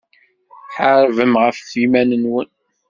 [0.75, 2.49] Ḥarbem ɣef yiman-nwen.